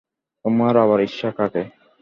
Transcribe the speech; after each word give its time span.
তোমার 0.45 0.73
আবার 0.83 0.99
ঈর্ষা 1.05 1.29
কাকে? 1.37 1.63